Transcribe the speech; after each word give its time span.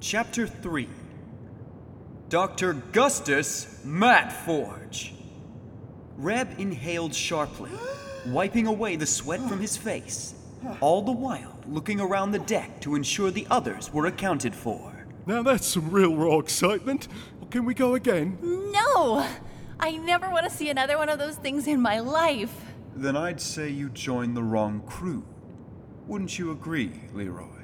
Chapter 0.00 0.46
3 0.46 0.88
Dr. 2.30 2.72
Gustus 2.72 3.82
Madforge. 3.84 5.12
Reb 6.16 6.58
inhaled 6.58 7.14
sharply, 7.14 7.70
wiping 8.28 8.66
away 8.66 8.96
the 8.96 9.04
sweat 9.04 9.40
from 9.46 9.60
his 9.60 9.76
face, 9.76 10.34
all 10.80 11.02
the 11.02 11.12
while 11.12 11.54
looking 11.66 12.00
around 12.00 12.32
the 12.32 12.38
deck 12.38 12.80
to 12.80 12.94
ensure 12.94 13.30
the 13.30 13.46
others 13.50 13.92
were 13.92 14.06
accounted 14.06 14.54
for. 14.54 15.06
Now 15.26 15.42
that's 15.42 15.66
some 15.66 15.90
real 15.90 16.16
raw 16.16 16.38
excitement. 16.38 17.08
Can 17.50 17.66
we 17.66 17.74
go 17.74 17.94
again? 17.94 18.38
No! 18.72 19.26
I 19.78 19.98
never 19.98 20.30
want 20.30 20.44
to 20.44 20.50
see 20.50 20.70
another 20.70 20.96
one 20.96 21.10
of 21.10 21.18
those 21.18 21.36
things 21.36 21.66
in 21.66 21.78
my 21.78 22.00
life. 22.00 22.54
Then 22.96 23.18
I'd 23.18 23.40
say 23.40 23.68
you 23.68 23.90
joined 23.90 24.34
the 24.34 24.42
wrong 24.42 24.80
crew. 24.86 25.26
Wouldn't 26.06 26.38
you 26.38 26.52
agree, 26.52 27.02
Leroy? 27.12 27.59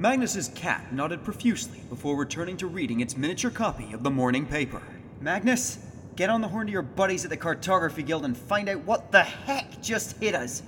Magnus's 0.00 0.46
cat 0.54 0.92
nodded 0.92 1.24
profusely 1.24 1.80
before 1.88 2.14
returning 2.14 2.56
to 2.58 2.68
reading 2.68 3.00
its 3.00 3.16
miniature 3.16 3.50
copy 3.50 3.92
of 3.92 4.04
the 4.04 4.10
morning 4.10 4.46
paper. 4.46 4.80
Magnus, 5.20 5.80
get 6.14 6.30
on 6.30 6.40
the 6.40 6.46
horn 6.46 6.68
to 6.68 6.72
your 6.72 6.82
buddies 6.82 7.24
at 7.24 7.30
the 7.30 7.36
Cartography 7.36 8.04
Guild 8.04 8.24
and 8.24 8.36
find 8.36 8.68
out 8.68 8.84
what 8.84 9.10
the 9.10 9.24
heck 9.24 9.82
just 9.82 10.16
hit 10.18 10.36
us. 10.36 10.62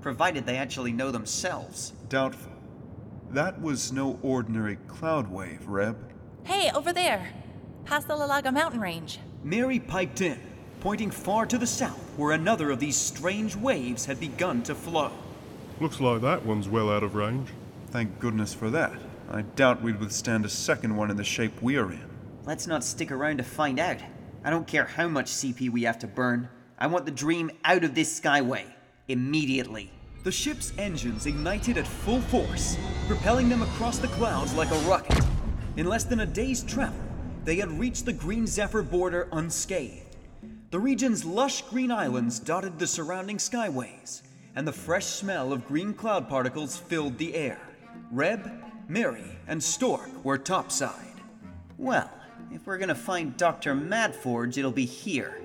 Provided 0.00 0.46
they 0.46 0.56
actually 0.56 0.92
know 0.92 1.10
themselves. 1.10 1.94
Doubtful. 2.08 2.52
That 3.32 3.60
was 3.60 3.90
no 3.90 4.20
ordinary 4.22 4.76
cloud 4.86 5.26
wave, 5.26 5.66
Reb. 5.66 5.98
Hey, 6.44 6.70
over 6.72 6.92
there, 6.92 7.28
past 7.84 8.06
the 8.06 8.14
Lalaga 8.14 8.54
mountain 8.54 8.80
range. 8.80 9.18
Mary 9.42 9.80
piped 9.80 10.20
in, 10.20 10.38
pointing 10.78 11.10
far 11.10 11.44
to 11.44 11.58
the 11.58 11.66
south 11.66 12.12
where 12.16 12.30
another 12.30 12.70
of 12.70 12.78
these 12.78 12.96
strange 12.96 13.56
waves 13.56 14.04
had 14.04 14.20
begun 14.20 14.62
to 14.62 14.76
flow. 14.76 15.10
Looks 15.80 15.98
like 15.98 16.20
that 16.20 16.46
one's 16.46 16.68
well 16.68 16.88
out 16.88 17.02
of 17.02 17.16
range. 17.16 17.48
Thank 17.90 18.20
goodness 18.20 18.54
for 18.54 18.70
that. 18.70 18.92
I 19.32 19.42
doubt 19.42 19.82
we'd 19.82 19.98
withstand 19.98 20.44
a 20.44 20.48
second 20.48 20.94
one 20.94 21.10
in 21.10 21.16
the 21.16 21.24
shape 21.24 21.60
we 21.60 21.76
are 21.76 21.90
in. 21.90 22.04
Let's 22.44 22.68
not 22.68 22.84
stick 22.84 23.10
around 23.10 23.38
to 23.38 23.42
find 23.42 23.80
out. 23.80 23.98
I 24.44 24.50
don't 24.50 24.66
care 24.66 24.84
how 24.84 25.08
much 25.08 25.26
CP 25.26 25.70
we 25.70 25.82
have 25.82 25.98
to 26.00 26.06
burn. 26.06 26.48
I 26.78 26.86
want 26.86 27.04
the 27.04 27.10
dream 27.10 27.50
out 27.64 27.82
of 27.82 27.96
this 27.96 28.20
skyway. 28.20 28.64
Immediately. 29.08 29.90
The 30.22 30.30
ship's 30.30 30.72
engines 30.78 31.26
ignited 31.26 31.78
at 31.78 31.86
full 31.86 32.20
force, 32.20 32.76
propelling 33.08 33.48
them 33.48 33.62
across 33.62 33.98
the 33.98 34.08
clouds 34.08 34.54
like 34.54 34.70
a 34.70 34.88
rocket. 34.88 35.24
In 35.76 35.86
less 35.86 36.04
than 36.04 36.20
a 36.20 36.26
day's 36.26 36.62
travel, 36.62 37.00
they 37.44 37.56
had 37.56 37.76
reached 37.78 38.04
the 38.04 38.12
Green 38.12 38.46
Zephyr 38.46 38.82
border 38.82 39.28
unscathed. 39.32 40.16
The 40.70 40.78
region's 40.78 41.24
lush 41.24 41.62
green 41.62 41.90
islands 41.90 42.38
dotted 42.38 42.78
the 42.78 42.86
surrounding 42.86 43.38
skyways, 43.38 44.22
and 44.54 44.66
the 44.66 44.72
fresh 44.72 45.06
smell 45.06 45.52
of 45.52 45.66
green 45.66 45.92
cloud 45.92 46.28
particles 46.28 46.76
filled 46.76 47.18
the 47.18 47.34
air. 47.34 47.58
Reb, 48.10 48.50
Mary, 48.88 49.38
and 49.46 49.62
Stork 49.62 50.24
were 50.24 50.38
topside. 50.38 51.20
Well, 51.78 52.10
if 52.52 52.66
we're 52.66 52.78
gonna 52.78 52.94
find 52.94 53.36
Dr. 53.36 53.74
Madforge, 53.74 54.58
it'll 54.58 54.72
be 54.72 54.84
here. 54.84 55.40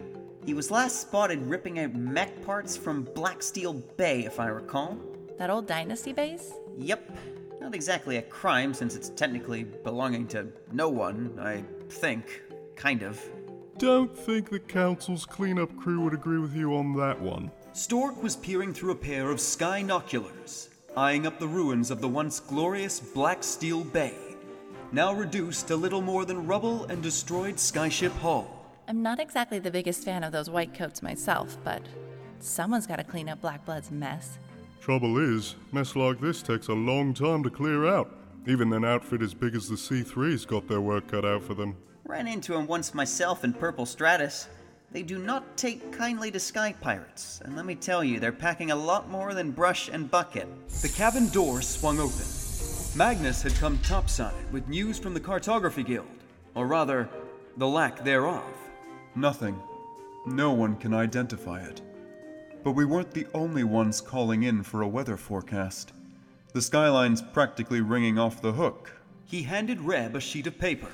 He 0.45 0.53
was 0.53 0.69
last 0.71 1.02
spotted 1.02 1.41
ripping 1.41 1.79
out 1.79 1.93
mech 1.95 2.43
parts 2.45 2.77
from 2.77 3.03
Black 3.03 3.41
Steel 3.41 3.73
Bay, 3.73 4.25
if 4.25 4.39
I 4.39 4.47
recall. 4.47 4.97
That 5.37 5.49
old 5.49 5.67
dynasty 5.67 6.13
base? 6.13 6.53
Yep. 6.77 7.17
Not 7.61 7.73
exactly 7.73 8.17
a 8.17 8.21
crime, 8.21 8.73
since 8.73 8.95
it's 8.95 9.09
technically 9.09 9.63
belonging 9.63 10.27
to 10.27 10.47
no 10.71 10.89
one, 10.89 11.37
I 11.41 11.63
think. 11.89 12.43
Kind 12.75 13.02
of. 13.02 13.19
Don't 13.77 14.15
think 14.15 14.49
the 14.49 14.59
council's 14.59 15.25
cleanup 15.25 15.75
crew 15.77 16.02
would 16.02 16.13
agree 16.13 16.37
with 16.37 16.55
you 16.55 16.75
on 16.75 16.95
that 16.97 17.19
one. 17.19 17.52
Stork 17.73 18.21
was 18.21 18.35
peering 18.35 18.73
through 18.73 18.91
a 18.91 18.95
pair 18.95 19.31
of 19.31 19.37
skynoculars, 19.37 20.69
eyeing 20.97 21.27
up 21.27 21.39
the 21.39 21.47
ruins 21.47 21.91
of 21.91 21.99
the 21.99 22.07
once 22.07 22.39
glorious 22.39 22.99
Black 22.99 23.43
Steel 23.43 23.83
Bay, 23.83 24.15
now 24.91 25.13
reduced 25.13 25.67
to 25.67 25.75
little 25.75 26.02
more 26.02 26.23
than 26.25 26.47
rubble 26.47 26.85
and 26.85 27.03
destroyed 27.03 27.55
skyship 27.55 28.11
hull. 28.11 28.65
I'm 28.87 29.02
not 29.02 29.19
exactly 29.19 29.59
the 29.59 29.71
biggest 29.71 30.05
fan 30.05 30.23
of 30.23 30.31
those 30.31 30.49
white 30.49 30.73
coats 30.73 31.02
myself, 31.02 31.58
but 31.64 31.81
someone's 32.39 32.87
got 32.87 32.97
to 32.97 33.03
clean 33.03 33.27
up 33.27 33.42
Black 33.42 33.65
Blood's 33.65 33.92
mess. 33.92 34.37
Trouble 34.80 35.17
is, 35.17 35.55
mess 35.71 35.95
like 35.95 36.21
this 36.21 36.42
takes 36.42 36.67
a 36.67 36.73
long 36.73 37.14
time 37.14 37.43
to 37.43 37.49
clear 37.49 37.87
out. 37.87 38.15
Even 38.47 38.71
an 38.71 38.86
outfit 38.86 39.21
as 39.21 39.33
big 39.33 39.55
as 39.55 39.67
the 39.67 39.75
C3's 39.75 40.45
got 40.45 40.67
their 40.67 40.81
work 40.81 41.08
cut 41.08 41.25
out 41.25 41.43
for 41.43 41.55
them. 41.55 41.75
Ran 42.05 42.27
into 42.27 42.53
him 42.53 42.67
once 42.67 42.93
myself 42.93 43.43
in 43.43 43.52
Purple 43.52 43.87
Stratus. 43.87 44.47
They 44.95 45.04
do 45.04 45.20
not 45.20 45.58
take 45.58 45.92
kindly 45.92 46.32
to 46.32 46.39
sky 46.39 46.73
pirates, 46.80 47.42
and 47.44 47.54
let 47.58 47.66
me 47.66 47.76
tell 47.76 48.02
you, 48.02 48.17
they're 48.17 48.32
packing 48.32 48.72
a 48.72 48.76
lot 48.78 49.10
more 49.10 49.33
than 49.33 49.52
brush 49.52 49.89
and 49.89 50.10
bucket. 50.10 50.48
The 50.82 50.88
cabin 50.88 51.28
door 51.28 51.61
swung 51.61 52.00
open. 52.00 52.26
Magnus 52.95 53.42
had 53.42 53.54
come 53.56 53.78
topside 53.80 54.50
with 54.54 54.70
news 54.70 54.98
from 54.98 55.14
the 55.14 55.20
Cartography 55.20 55.83
Guild, 55.83 56.08
or 56.54 56.66
rather, 56.66 57.10
the 57.58 57.67
lack 57.67 58.06
thereof. 58.06 58.45
Nothing. 59.16 59.60
No 60.26 60.54
one 60.54 60.78
can 60.78 60.94
identify 60.94 61.60
it. 61.60 61.82
But 62.64 62.72
we 62.72 62.86
weren't 62.86 63.12
the 63.12 63.27
only 63.33 63.66
ones 63.66 64.00
calling 64.00 64.44
in 64.44 64.64
for 64.64 64.82
a 64.82 64.88
weather 64.88 65.17
forecast. 65.17 65.92
The 66.54 66.62
skyline's 66.62 67.22
practically 67.22 67.82
ringing 67.82 68.17
off 68.17 68.42
the 68.42 68.54
hook. 68.54 68.94
He 69.26 69.44
handed 69.44 69.82
Reb 69.82 70.16
a 70.16 70.22
sheet 70.22 70.48
of 70.48 70.58
paper, 70.58 70.88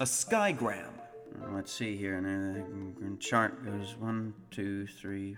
a 0.00 0.04
skygram. 0.06 0.97
Let's 1.52 1.72
see 1.72 1.96
here. 1.96 2.16
And 2.16 2.96
the 2.96 3.16
chart 3.18 3.64
goes 3.64 3.96
one, 3.98 4.32
two, 4.50 4.86
three, 4.86 5.36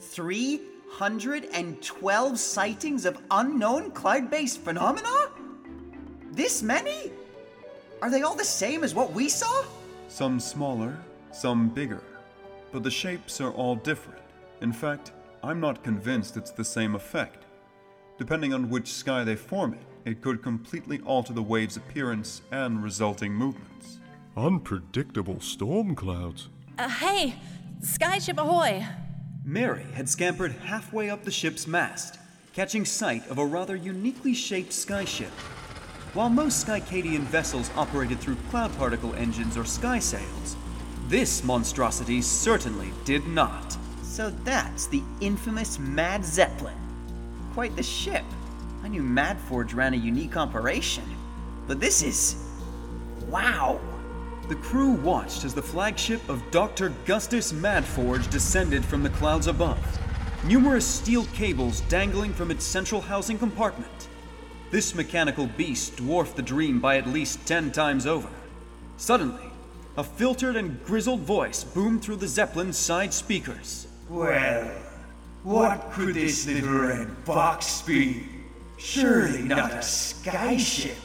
three 0.00 0.60
hundred 0.88 1.48
and 1.52 1.82
twelve 1.82 2.38
sightings 2.38 3.04
of 3.04 3.20
unknown 3.30 3.90
cloud-based 3.90 4.60
phenomena. 4.60 5.30
This 6.32 6.62
many? 6.62 7.12
Are 8.00 8.10
they 8.10 8.22
all 8.22 8.34
the 8.34 8.44
same 8.44 8.84
as 8.84 8.94
what 8.94 9.12
we 9.12 9.28
saw? 9.28 9.64
Some 10.08 10.40
smaller, 10.40 10.96
some 11.32 11.68
bigger. 11.68 12.02
But 12.72 12.82
the 12.84 12.90
shapes 12.90 13.40
are 13.40 13.50
all 13.50 13.74
different. 13.74 14.22
In 14.60 14.72
fact, 14.72 15.12
I'm 15.42 15.60
not 15.60 15.82
convinced 15.82 16.36
it's 16.36 16.50
the 16.50 16.64
same 16.64 16.94
effect. 16.94 17.44
Depending 18.18 18.54
on 18.54 18.70
which 18.70 18.92
sky 18.92 19.24
they 19.24 19.36
form 19.36 19.74
it, 19.74 19.84
it 20.04 20.22
could 20.22 20.42
completely 20.42 21.00
alter 21.04 21.32
the 21.32 21.42
wave's 21.42 21.76
appearance 21.76 22.42
and 22.50 22.82
resulting 22.82 23.32
movements. 23.32 23.98
Unpredictable 24.36 25.40
storm 25.40 25.94
clouds. 25.94 26.48
Uh, 26.78 26.88
hey, 26.88 27.34
Skyship 27.80 28.38
ahoy! 28.38 28.84
Mary 29.44 29.86
had 29.94 30.08
scampered 30.08 30.52
halfway 30.52 31.10
up 31.10 31.24
the 31.24 31.30
ship's 31.30 31.66
mast, 31.66 32.18
catching 32.52 32.84
sight 32.84 33.26
of 33.28 33.38
a 33.38 33.44
rather 33.44 33.74
uniquely 33.74 34.34
shaped 34.34 34.70
skyship. 34.70 35.30
While 36.14 36.28
most 36.28 36.66
Skycadian 36.66 37.20
vessels 37.22 37.70
operated 37.76 38.20
through 38.20 38.36
cloud 38.50 38.76
particle 38.78 39.14
engines 39.14 39.56
or 39.56 39.64
sky 39.64 39.98
sails, 39.98 40.56
this 41.08 41.42
monstrosity 41.42 42.22
certainly 42.22 42.90
did 43.04 43.26
not. 43.26 43.76
So 44.02 44.30
that's 44.44 44.86
the 44.86 45.02
infamous 45.20 45.78
Mad 45.78 46.24
Zeppelin. 46.24 46.76
Quite 47.54 47.74
the 47.76 47.82
ship. 47.82 48.24
I 48.82 48.88
knew 48.88 49.02
Madforge 49.02 49.74
ran 49.74 49.94
a 49.94 49.96
unique 49.96 50.36
operation, 50.36 51.04
but 51.66 51.80
this 51.80 52.02
is. 52.02 52.36
wow! 53.28 53.80
The 54.48 54.56
crew 54.56 54.92
watched 54.92 55.44
as 55.44 55.52
the 55.52 55.60
flagship 55.60 56.26
of 56.26 56.42
Dr. 56.50 56.94
Gustus 57.04 57.52
Madforge 57.52 58.30
descended 58.30 58.82
from 58.82 59.02
the 59.02 59.10
clouds 59.10 59.46
above, 59.46 59.78
numerous 60.42 60.86
steel 60.86 61.26
cables 61.34 61.82
dangling 61.82 62.32
from 62.32 62.50
its 62.50 62.64
central 62.64 63.02
housing 63.02 63.38
compartment. 63.38 64.08
This 64.70 64.94
mechanical 64.94 65.48
beast 65.48 65.96
dwarfed 65.96 66.34
the 66.34 66.42
dream 66.42 66.80
by 66.80 66.96
at 66.96 67.06
least 67.06 67.46
ten 67.46 67.70
times 67.70 68.06
over. 68.06 68.30
Suddenly, 68.96 69.50
a 69.98 70.02
filtered 70.02 70.56
and 70.56 70.82
grizzled 70.82 71.20
voice 71.20 71.62
boomed 71.62 72.02
through 72.02 72.16
the 72.16 72.26
Zeppelin's 72.26 72.78
side 72.78 73.12
speakers. 73.12 73.86
Well, 74.08 74.70
what 75.42 75.92
could 75.92 76.14
this 76.14 76.46
little 76.46 76.70
red 76.70 77.24
box 77.26 77.82
be? 77.82 78.26
Surely 78.78 79.42
not 79.42 79.72
a 79.72 79.82
skyship. 79.82 80.96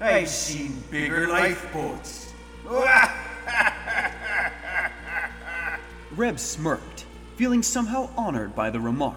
I've 0.00 0.28
seen 0.28 0.82
bigger 0.90 1.28
lifeboats. 1.28 2.29
Reb 6.16 6.38
smirked, 6.38 7.06
feeling 7.36 7.62
somehow 7.62 8.10
honored 8.16 8.54
by 8.54 8.70
the 8.70 8.80
remark. 8.80 9.16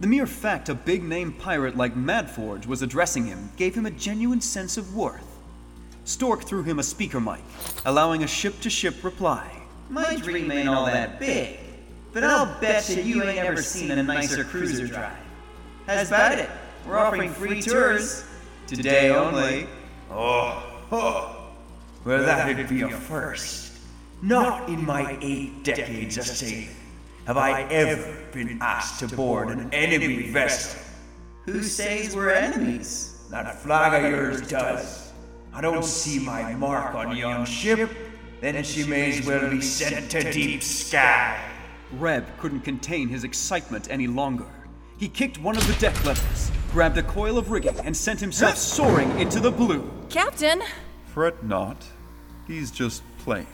The 0.00 0.06
mere 0.06 0.26
fact 0.26 0.68
a 0.68 0.74
big 0.74 1.02
name 1.02 1.32
pirate 1.32 1.76
like 1.76 1.94
Madforge 1.94 2.66
was 2.66 2.82
addressing 2.82 3.26
him 3.26 3.50
gave 3.56 3.74
him 3.74 3.86
a 3.86 3.90
genuine 3.90 4.40
sense 4.40 4.76
of 4.76 4.94
worth. 4.94 5.24
Stork 6.04 6.42
threw 6.42 6.62
him 6.62 6.78
a 6.78 6.82
speaker 6.82 7.20
mic, 7.20 7.40
allowing 7.84 8.22
a 8.22 8.26
ship 8.26 8.60
to 8.60 8.70
ship 8.70 9.02
reply. 9.02 9.50
My 9.88 10.16
dream 10.16 10.50
ain't 10.50 10.68
all 10.68 10.86
that 10.86 11.18
big, 11.18 11.58
but 12.12 12.24
I'll 12.24 12.60
bet 12.60 12.88
you 12.88 13.02
you 13.02 13.22
ain't 13.22 13.38
ever 13.38 13.62
seen 13.62 13.90
a 13.90 14.02
nicer 14.02 14.44
cruiser 14.44 14.86
drive. 14.86 15.16
How's 15.86 16.08
about 16.08 16.38
it? 16.38 16.50
We're 16.86 16.98
offering 16.98 17.32
free 17.32 17.62
tours. 17.62 18.24
Today 18.66 19.10
only. 19.10 19.66
Oh, 20.10 20.62
oh. 20.92 21.35
Well, 22.06 22.24
that'd 22.24 22.68
be 22.68 22.82
a 22.82 22.88
first. 22.88 23.72
Not 24.22 24.68
in 24.68 24.86
my 24.86 25.18
eight 25.20 25.64
decades 25.64 26.16
of 26.16 26.24
sailing 26.24 26.68
have 27.26 27.36
I 27.36 27.62
ever 27.62 28.16
been 28.30 28.58
asked 28.60 29.00
to 29.00 29.08
board 29.08 29.48
an 29.48 29.74
enemy 29.74 30.30
vessel. 30.30 30.80
Who 31.46 31.64
says 31.64 32.14
we're 32.14 32.30
enemies? 32.30 33.26
That 33.30 33.60
flag 33.60 34.04
of 34.04 34.08
yours 34.08 34.46
does. 34.46 35.12
I 35.52 35.60
don't 35.60 35.84
see 35.84 36.20
my 36.20 36.54
mark 36.54 36.94
on 36.94 37.16
yon 37.16 37.44
ship, 37.44 37.90
then 38.40 38.62
she 38.62 38.84
may 38.84 39.18
as 39.18 39.26
well 39.26 39.50
be 39.50 39.60
sent 39.60 40.08
to 40.12 40.30
deep 40.30 40.62
sky. 40.62 41.42
Reb 41.94 42.24
couldn't 42.38 42.60
contain 42.60 43.08
his 43.08 43.24
excitement 43.24 43.88
any 43.90 44.06
longer. 44.06 44.46
He 44.96 45.08
kicked 45.08 45.38
one 45.38 45.56
of 45.56 45.66
the 45.66 45.74
deck 45.80 46.04
levers, 46.04 46.52
grabbed 46.70 46.98
a 46.98 47.02
coil 47.02 47.36
of 47.36 47.50
rigging, 47.50 47.80
and 47.80 47.96
sent 47.96 48.20
himself 48.20 48.56
soaring 48.56 49.18
into 49.18 49.40
the 49.40 49.50
blue. 49.50 49.90
Captain! 50.08 50.62
Fret 51.06 51.42
not. 51.42 51.84
He's 52.46 52.70
just 52.70 53.02
playing. 53.18 53.46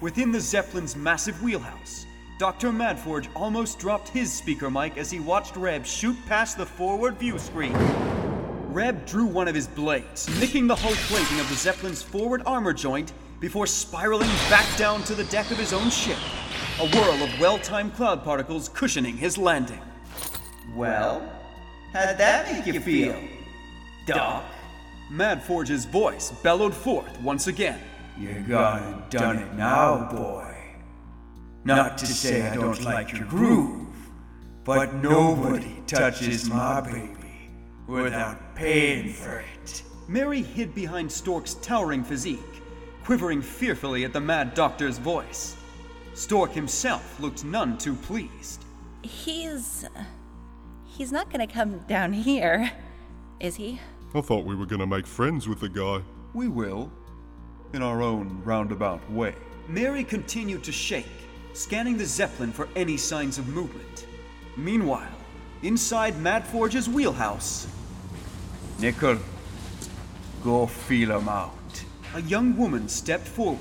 Within 0.00 0.30
the 0.30 0.40
Zeppelin's 0.40 0.94
massive 0.94 1.42
wheelhouse, 1.42 2.06
Dr. 2.38 2.70
Madforge 2.70 3.28
almost 3.34 3.78
dropped 3.78 4.08
his 4.08 4.32
speaker 4.32 4.70
mic 4.70 4.98
as 4.98 5.10
he 5.10 5.20
watched 5.20 5.56
Reb 5.56 5.86
shoot 5.86 6.16
past 6.26 6.58
the 6.58 6.66
forward 6.66 7.16
view 7.18 7.38
screen. 7.38 7.72
Reb 8.72 9.06
drew 9.06 9.24
one 9.24 9.48
of 9.48 9.54
his 9.54 9.66
blades, 9.66 10.28
nicking 10.38 10.66
the 10.66 10.74
hull 10.74 10.92
plating 11.08 11.40
of 11.40 11.48
the 11.48 11.54
Zeppelin's 11.54 12.02
forward 12.02 12.42
armor 12.44 12.74
joint 12.74 13.14
before 13.40 13.66
spiraling 13.66 14.28
back 14.50 14.66
down 14.76 15.02
to 15.04 15.14
the 15.14 15.24
deck 15.24 15.50
of 15.50 15.56
his 15.56 15.72
own 15.72 15.88
ship, 15.88 16.18
a 16.78 16.88
whirl 16.88 17.22
of 17.22 17.40
well 17.40 17.58
timed 17.58 17.94
cloud 17.94 18.22
particles 18.22 18.68
cushioning 18.68 19.16
his 19.16 19.38
landing. 19.38 19.80
Well, 20.74 21.26
how'd 21.94 22.18
that 22.18 22.52
make 22.52 22.66
you 22.66 22.80
feel? 22.80 23.18
Doc, 24.06 24.44
Madforge's 25.10 25.86
voice 25.86 26.32
bellowed 26.42 26.74
forth 26.74 27.18
once 27.22 27.46
again. 27.46 27.80
You 28.18 28.44
gone 28.48 28.82
and 28.82 29.10
done 29.10 29.38
it 29.38 29.54
now, 29.54 30.10
boy. 30.10 30.56
Not 31.64 31.98
to 31.98 32.06
say 32.06 32.48
I 32.48 32.54
don't 32.54 32.82
like 32.82 33.12
your 33.12 33.26
groove, 33.26 33.88
but 34.64 34.94
nobody 34.94 35.82
touches 35.86 36.48
my 36.48 36.80
baby 36.80 37.50
without 37.86 38.54
paying 38.54 39.12
for 39.12 39.40
it. 39.40 39.82
Mary 40.08 40.42
hid 40.42 40.74
behind 40.74 41.10
Stork's 41.10 41.54
towering 41.54 42.04
physique, 42.04 42.40
quivering 43.04 43.42
fearfully 43.42 44.04
at 44.04 44.12
the 44.12 44.20
mad 44.20 44.54
doctor's 44.54 44.98
voice. 44.98 45.56
Stork 46.14 46.52
himself 46.52 47.18
looked 47.20 47.44
none 47.44 47.76
too 47.76 47.94
pleased. 47.94 48.64
He's. 49.02 49.84
He's 50.84 51.12
not 51.12 51.30
gonna 51.30 51.46
come 51.46 51.80
down 51.80 52.12
here, 52.12 52.70
is 53.40 53.56
he? 53.56 53.80
I 54.14 54.20
thought 54.20 54.46
we 54.46 54.54
were 54.54 54.66
gonna 54.66 54.86
make 54.86 55.06
friends 55.06 55.46
with 55.46 55.60
the 55.60 55.68
guy. 55.68 56.00
We 56.32 56.48
will, 56.48 56.90
in 57.76 57.82
our 57.82 58.02
own 58.02 58.40
roundabout 58.42 59.08
way. 59.10 59.34
Mary 59.68 60.02
continued 60.02 60.64
to 60.64 60.72
shake, 60.72 61.06
scanning 61.52 61.98
the 61.98 62.06
Zeppelin 62.06 62.50
for 62.50 62.68
any 62.74 62.96
signs 62.96 63.36
of 63.38 63.48
movement. 63.48 64.06
Meanwhile, 64.56 65.12
inside 65.62 66.14
Madforge's 66.16 66.88
wheelhouse, 66.88 67.66
Nickel, 68.80 69.18
go 70.42 70.66
feel 70.66 71.12
'em 71.12 71.28
out. 71.28 71.52
a 72.14 72.22
young 72.22 72.56
woman 72.56 72.88
stepped 72.88 73.28
forward, 73.28 73.60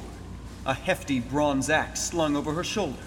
a 0.66 0.74
hefty 0.74 1.20
bronze 1.20 1.70
axe 1.70 2.02
slung 2.02 2.38
over 2.38 2.54
her 2.54 2.64
shoulder. 2.64 3.04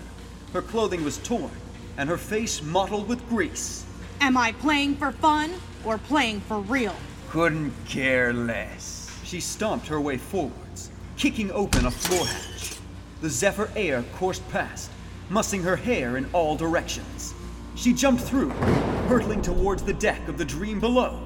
Her 0.52 0.60
clothing 0.60 1.05
was 1.05 1.16
torn, 1.19 1.50
and 1.96 2.08
her 2.10 2.19
face 2.19 2.62
mottled 2.62 3.08
with 3.08 3.26
grease. 3.31 3.84
Am 4.20 4.37
I 4.37 4.52
playing 4.52 4.96
for 4.96 5.12
fun 5.12 5.55
or 5.87 5.96
playing 5.96 6.40
for 6.43 6.60
real? 6.60 6.94
Couldn't 7.31 7.72
care 7.87 8.32
less. 8.34 9.10
She 9.25 9.40
stomped 9.40 9.87
her 9.88 10.00
way 10.00 10.19
forwards, 10.19 10.88
kicking 11.19 11.50
open 11.50 11.87
a 11.87 11.91
floor 11.91 12.25
hatch. 12.25 12.76
The 13.20 13.29
Zephyr 13.29 13.70
air 13.75 14.05
coursed 14.15 14.49
past, 14.50 14.91
mussing 15.29 15.62
her 15.62 15.75
hair 15.75 16.17
in 16.17 16.26
all 16.32 16.56
directions. 16.56 17.35
She 17.75 17.93
jumped 17.93 18.23
through, 18.23 18.50
hurtling 19.09 19.43
towards 19.43 19.82
the 19.82 19.93
deck 19.93 20.29
of 20.29 20.38
the 20.38 20.44
Dream 20.44 20.79
below. 20.79 21.20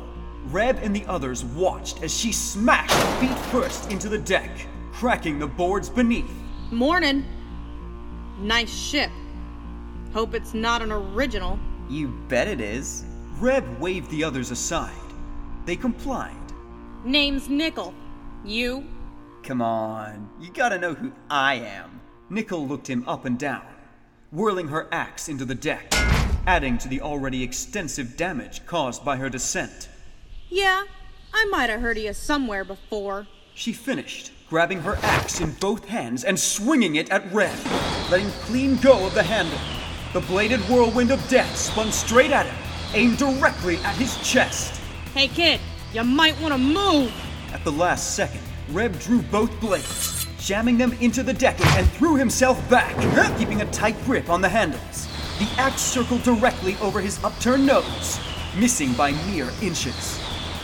Reb 0.46 0.78
and 0.82 0.96
the 0.96 1.04
others 1.06 1.44
watched 1.44 2.02
as 2.02 2.16
she 2.16 2.32
smashed 2.32 2.94
feet 3.20 3.38
first 3.50 3.92
into 3.92 4.08
the 4.08 4.18
deck, 4.18 4.50
cracking 4.92 5.38
the 5.38 5.46
boards 5.46 5.90
beneath. 5.90 6.30
Morning. 6.70 7.24
Nice 8.38 8.74
ship. 8.74 9.10
Hope 10.14 10.34
it's 10.34 10.54
not 10.54 10.80
an 10.80 10.90
original. 10.90 11.58
You 11.90 12.08
bet 12.28 12.48
it 12.48 12.60
is. 12.62 13.04
Reb 13.38 13.78
waved 13.78 14.10
the 14.10 14.24
others 14.24 14.50
aside. 14.50 14.90
They 15.66 15.76
complied. 15.76 16.34
Name's 17.04 17.48
Nickel. 17.50 17.92
You? 18.44 18.84
Come 19.42 19.60
on, 19.60 20.30
you 20.40 20.52
gotta 20.52 20.78
know 20.78 20.94
who 20.94 21.12
I 21.28 21.54
am. 21.54 22.00
Nickel 22.30 22.66
looked 22.66 22.88
him 22.88 23.06
up 23.08 23.24
and 23.24 23.36
down, 23.36 23.66
whirling 24.30 24.68
her 24.68 24.86
axe 24.92 25.28
into 25.28 25.44
the 25.44 25.54
deck, 25.54 25.92
adding 26.46 26.78
to 26.78 26.88
the 26.88 27.00
already 27.00 27.42
extensive 27.42 28.16
damage 28.16 28.64
caused 28.66 29.04
by 29.04 29.16
her 29.16 29.28
descent. 29.28 29.88
Yeah, 30.48 30.84
I 31.34 31.44
might 31.46 31.70
have 31.70 31.80
heard 31.80 31.96
of 31.96 32.04
you 32.04 32.12
somewhere 32.12 32.62
before. 32.62 33.26
She 33.52 33.72
finished, 33.72 34.30
grabbing 34.48 34.80
her 34.82 34.96
axe 35.02 35.40
in 35.40 35.50
both 35.54 35.86
hands 35.86 36.22
and 36.22 36.38
swinging 36.38 36.94
it 36.94 37.10
at 37.10 37.30
Reb, 37.32 37.58
letting 38.12 38.30
clean 38.42 38.76
go 38.76 39.04
of 39.04 39.14
the 39.14 39.24
handle. 39.24 39.58
The 40.12 40.24
bladed 40.28 40.60
whirlwind 40.68 41.10
of 41.10 41.28
death 41.28 41.56
spun 41.56 41.90
straight 41.90 42.30
at 42.30 42.46
him, 42.46 42.56
aimed 42.94 43.18
directly 43.18 43.78
at 43.78 43.96
his 43.96 44.16
chest. 44.18 44.80
Hey 45.14 45.26
kid, 45.26 45.58
you 45.92 46.04
might 46.04 46.40
want 46.40 46.54
to 46.54 46.58
move. 46.58 47.12
At 47.52 47.64
the 47.64 47.72
last 47.72 48.14
second, 48.14 48.40
Reb 48.72 48.98
drew 49.00 49.20
both 49.20 49.60
blades, 49.60 50.26
jamming 50.38 50.78
them 50.78 50.94
into 50.94 51.22
the 51.22 51.34
decking 51.34 51.66
and 51.72 51.86
threw 51.92 52.16
himself 52.16 52.58
back, 52.70 52.96
keeping 53.38 53.60
a 53.60 53.70
tight 53.70 54.02
grip 54.04 54.30
on 54.30 54.40
the 54.40 54.48
handles. 54.48 55.08
The 55.38 55.48
axe 55.58 55.82
circled 55.82 56.22
directly 56.22 56.76
over 56.80 57.00
his 57.00 57.22
upturned 57.22 57.66
nose, 57.66 58.18
missing 58.56 58.94
by 58.94 59.12
mere 59.30 59.50
inches. 59.60 60.18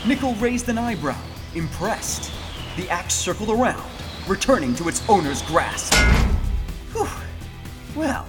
Nickel 0.06 0.34
raised 0.37 0.70
an 0.70 0.78
eyebrow, 0.78 1.20
impressed. 1.55 2.32
The 2.76 2.88
axe 2.88 3.12
circled 3.12 3.50
around, 3.50 3.90
returning 4.26 4.75
to 4.76 4.88
its 4.88 5.06
owner's 5.06 5.43
grasp. 5.43 5.93
Whew. 6.93 7.08
Well, 7.94 8.26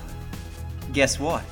guess 0.91 1.21
what? 1.21 1.45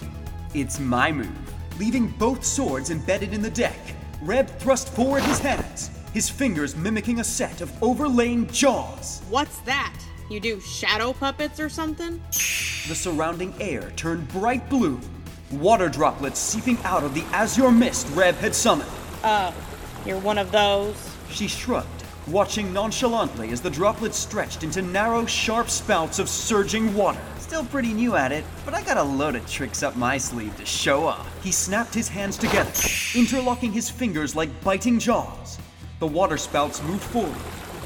It's 0.54 0.82
my 0.82 1.14
move. 1.14 1.80
Leaving 1.80 2.08
both 2.08 2.44
swords 2.44 2.90
embedded 2.90 3.34
in 3.34 3.42
the 3.42 3.52
deck, 3.52 3.80
Reb 4.22 4.50
thrust 4.60 4.90
forward 4.90 5.24
his 5.24 5.40
hands, 5.40 5.92
his 6.18 6.28
fingers 6.28 6.76
mimicking 6.76 7.20
a 7.20 7.24
set 7.24 7.62
of 7.62 7.72
overlaying 7.84 8.48
jaws. 8.48 9.22
What's 9.30 9.60
that? 9.60 9.96
You 10.32 10.40
do 10.40 10.60
shadow 10.60 11.14
puppets 11.14 11.60
or 11.60 11.70
something? 11.70 12.20
The 12.32 12.96
surrounding 12.96 13.54
air 13.62 13.92
turned 13.96 14.28
bright 14.30 14.68
blue, 14.68 15.00
water 15.52 15.88
droplets 15.88 16.40
seeping 16.40 16.80
out 16.84 17.04
of 17.04 17.14
the 17.14 17.22
azure 17.26 17.70
mist 17.70 18.08
Reb 18.16 18.34
had 18.38 18.56
summoned. 18.56 18.90
Oh, 19.24 19.54
you're 20.08 20.18
one 20.18 20.40
of 20.40 20.52
those. 20.52 20.96
She 21.30 21.48
shrugged, 21.48 22.04
watching 22.26 22.74
nonchalantly 22.74 23.52
as 23.52 23.62
the 23.62 23.70
droplets 23.70 24.18
stretched 24.18 24.64
into 24.64 24.82
narrow, 24.82 25.24
sharp 25.28 25.70
spouts 25.70 26.18
of 26.18 26.28
surging 26.28 26.96
water. 26.96 27.22
Still 27.38 27.66
pretty 27.66 27.94
new 27.94 28.16
at 28.16 28.32
it, 28.32 28.44
but 28.66 28.74
I 28.74 28.82
got 28.82 28.98
a 28.98 29.04
load 29.04 29.36
of 29.36 29.48
tricks 29.48 29.84
up 29.84 29.96
my 29.96 30.18
sleeve 30.18 30.58
to 30.58 30.66
show 30.66 31.06
off. 31.06 31.44
He 31.44 31.52
snapped 31.52 31.94
his 31.94 32.10
hands 32.10 32.38
together, 32.38 32.72
interlocking 33.14 33.72
his 33.72 33.88
fingers 33.88 34.36
like 34.36 34.50
biting 34.64 34.98
jaws. 34.98 35.60
The 36.00 36.06
water 36.06 36.38
spouts 36.38 36.84
moved 36.84 37.02
forward, 37.02 37.36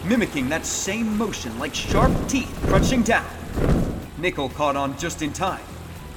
mimicking 0.04 0.50
that 0.50 0.66
same 0.66 1.18
motion 1.18 1.58
like 1.58 1.74
sharp 1.74 2.12
teeth 2.28 2.54
crunching 2.64 3.04
down. 3.04 3.26
Nickel 4.18 4.50
caught 4.50 4.76
on 4.76 4.98
just 4.98 5.22
in 5.22 5.32
time, 5.32 5.64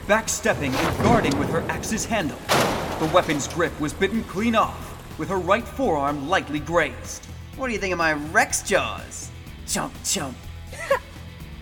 backstepping 0.09 0.73
and 0.73 0.99
guarding 1.05 1.39
with 1.39 1.49
her 1.51 1.61
axe's 1.69 2.05
handle. 2.05 2.39
The 2.99 3.09
weapon's 3.15 3.47
grip 3.47 3.79
was 3.79 3.93
bitten 3.93 4.25
clean 4.25 4.57
off, 4.57 5.19
with 5.21 5.29
her 5.29 5.39
right 5.39 5.63
forearm 5.63 6.29
lightly 6.29 6.59
grazed. 6.59 7.27
What 7.55 7.69
do 7.69 7.73
you 7.73 7.79
think 7.79 7.93
of 7.93 7.99
my 7.99 8.15
Rex 8.15 8.65
jaws? 8.65 9.31
Chomp, 9.65 9.93
chomp. 10.03 10.35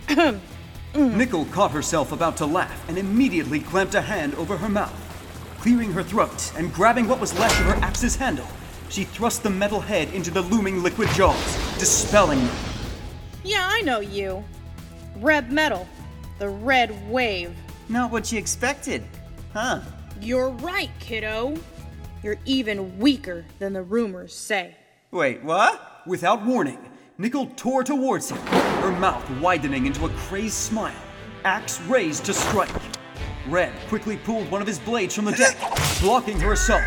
Nickel 0.94 1.44
caught 1.46 1.72
herself 1.72 2.10
about 2.10 2.38
to 2.38 2.46
laugh 2.46 2.88
and 2.88 2.96
immediately 2.96 3.60
clamped 3.60 3.94
a 3.94 4.00
hand 4.00 4.34
over 4.36 4.56
her 4.56 4.70
mouth. 4.70 4.98
Clearing 5.60 5.92
her 5.92 6.02
throat 6.02 6.52
and 6.56 6.72
grabbing 6.72 7.06
what 7.06 7.20
was 7.20 7.38
left 7.38 7.60
of 7.60 7.66
her 7.66 7.84
axe's 7.84 8.16
handle, 8.16 8.48
she 8.92 9.04
thrust 9.04 9.42
the 9.42 9.48
metal 9.48 9.80
head 9.80 10.12
into 10.12 10.30
the 10.30 10.42
looming 10.42 10.82
liquid 10.82 11.08
jaws, 11.10 11.56
dispelling 11.78 12.38
them. 12.38 12.56
Yeah, 13.42 13.66
I 13.70 13.80
know 13.80 14.00
you. 14.00 14.44
Red 15.16 15.50
Metal, 15.50 15.88
the 16.38 16.50
Red 16.50 17.10
Wave. 17.10 17.56
Not 17.88 18.12
what 18.12 18.30
you 18.30 18.38
expected, 18.38 19.02
huh? 19.54 19.80
You're 20.20 20.50
right, 20.50 20.90
kiddo. 21.00 21.56
You're 22.22 22.38
even 22.44 22.98
weaker 22.98 23.46
than 23.58 23.72
the 23.72 23.82
rumors 23.82 24.34
say. 24.34 24.76
Wait, 25.10 25.42
what? 25.42 26.02
Without 26.06 26.44
warning, 26.44 26.78
Nickel 27.16 27.46
tore 27.56 27.82
towards 27.82 28.30
him, 28.30 28.38
her 28.82 28.92
mouth 28.92 29.28
widening 29.40 29.86
into 29.86 30.04
a 30.04 30.10
crazed 30.10 30.54
smile, 30.54 30.94
axe 31.44 31.80
raised 31.82 32.26
to 32.26 32.34
strike. 32.34 32.70
Reb 33.48 33.72
quickly 33.88 34.18
pulled 34.18 34.50
one 34.50 34.60
of 34.60 34.66
his 34.66 34.78
blades 34.78 35.14
from 35.14 35.24
the 35.24 35.32
deck, 35.32 35.56
blocking 36.00 36.38
her 36.40 36.52
assault, 36.52 36.82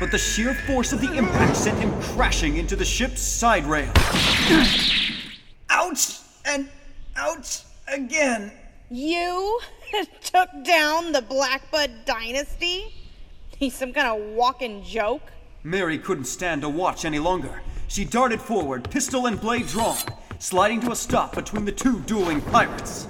but 0.00 0.10
the 0.10 0.18
sheer 0.18 0.54
force 0.54 0.92
of 0.92 1.00
the 1.00 1.12
impact 1.14 1.56
sent 1.56 1.78
him 1.78 1.92
crashing 2.02 2.56
into 2.56 2.76
the 2.76 2.84
ship's 2.84 3.20
side 3.20 3.64
rail. 3.64 3.90
Ouch! 5.70 6.20
And 6.44 6.68
ouch 7.16 7.62
again. 7.88 8.52
You 8.90 9.60
took 10.22 10.48
down 10.64 11.12
the 11.12 11.22
Blackbud 11.22 12.04
Dynasty? 12.04 12.94
He's 13.56 13.74
some 13.74 13.92
kind 13.92 14.08
of 14.08 14.34
walking 14.34 14.82
joke? 14.82 15.22
Mary 15.62 15.98
couldn't 15.98 16.26
stand 16.26 16.62
to 16.62 16.68
watch 16.68 17.04
any 17.04 17.18
longer. 17.18 17.62
She 17.88 18.04
darted 18.04 18.40
forward, 18.40 18.90
pistol 18.90 19.26
and 19.26 19.40
blade 19.40 19.66
drawn, 19.68 19.96
sliding 20.38 20.80
to 20.82 20.92
a 20.92 20.96
stop 20.96 21.34
between 21.34 21.64
the 21.64 21.72
two 21.72 22.00
dueling 22.00 22.40
pirates. 22.40 23.06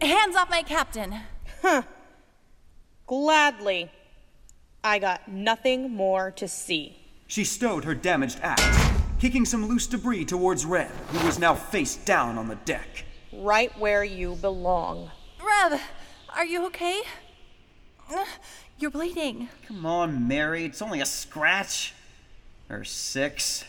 Hands 0.00 0.36
off 0.36 0.50
my 0.50 0.62
captain. 0.62 1.14
Huh. 1.62 1.82
Gladly. 3.06 3.90
I 4.86 4.98
got 4.98 5.26
nothing 5.26 5.94
more 5.94 6.30
to 6.32 6.46
see. 6.46 6.98
She 7.26 7.42
stowed 7.42 7.84
her 7.84 7.94
damaged 7.94 8.38
axe, 8.42 8.92
kicking 9.18 9.46
some 9.46 9.66
loose 9.66 9.86
debris 9.86 10.26
towards 10.26 10.66
Reb, 10.66 10.90
who 10.90 11.26
was 11.26 11.38
now 11.38 11.54
face 11.54 11.96
down 11.96 12.36
on 12.36 12.48
the 12.48 12.56
deck. 12.56 13.06
Right 13.32 13.76
where 13.78 14.04
you 14.04 14.34
belong. 14.36 15.10
Reb, 15.42 15.80
are 16.36 16.44
you 16.44 16.66
okay? 16.66 17.00
You're 18.78 18.90
bleeding. 18.90 19.48
Come 19.66 19.86
on, 19.86 20.28
Mary, 20.28 20.66
it's 20.66 20.82
only 20.82 21.00
a 21.00 21.06
scratch. 21.06 21.94
Or 22.68 22.84
six. 22.84 23.64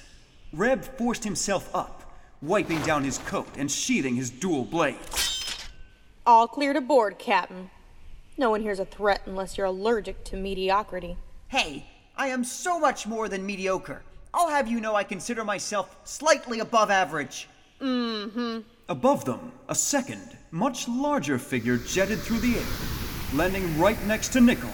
Reb 0.51 0.83
forced 0.83 1.23
himself 1.23 1.73
up, 1.73 2.13
wiping 2.41 2.81
down 2.81 3.05
his 3.05 3.19
coat 3.19 3.47
and 3.57 3.71
sheathing 3.71 4.17
his 4.17 4.29
dual 4.29 4.65
blades. 4.65 5.65
All 6.25 6.49
clear 6.49 6.73
to 6.73 6.81
board, 6.81 7.17
Captain. 7.19 7.69
No 8.37 8.49
one 8.49 8.61
here's 8.61 8.79
a 8.79 8.85
threat 8.85 9.21
unless 9.25 9.57
you're 9.57 9.67
allergic 9.67 10.23
to 10.25 10.35
mediocrity. 10.35 11.17
Hey, 11.47 11.85
I 12.17 12.27
am 12.27 12.43
so 12.43 12.77
much 12.77 13.07
more 13.07 13.29
than 13.29 13.45
mediocre. 13.45 14.01
I'll 14.33 14.49
have 14.49 14.67
you 14.67 14.81
know 14.81 14.93
I 14.93 15.05
consider 15.05 15.45
myself 15.45 15.95
slightly 16.03 16.59
above 16.59 16.91
average. 16.91 17.47
Mm 17.79 18.31
hmm. 18.31 18.59
Above 18.89 19.23
them, 19.23 19.53
a 19.69 19.75
second, 19.75 20.37
much 20.51 20.87
larger 20.87 21.39
figure 21.39 21.77
jetted 21.77 22.19
through 22.19 22.39
the 22.39 22.57
air, 22.57 22.65
landing 23.33 23.79
right 23.79 24.01
next 24.05 24.29
to 24.33 24.41
Nickel, 24.41 24.69